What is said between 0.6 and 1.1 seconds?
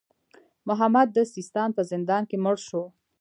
محمد